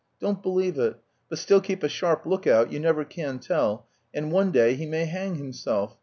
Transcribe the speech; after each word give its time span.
Don't 0.19 0.41
believe 0.41 0.79
it; 0.79 0.97
but 1.29 1.37
still 1.37 1.61
keep 1.61 1.83
a 1.83 1.87
sharp 1.87 2.25
look 2.25 2.47
out, 2.47 2.71
you 2.71 2.79
never 2.79 3.05
can 3.05 3.37
tell, 3.37 3.85
and 4.15 4.31
one 4.31 4.49
day 4.51 4.73
he 4.73 4.87
may 4.87 5.05
hang 5.05 5.35
himself. 5.35 5.95